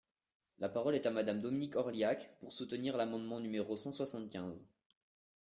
[0.57, 4.65] La parole est à Madame Dominique Orliac, pour soutenir l’amendement numéro cent soixante-quinze.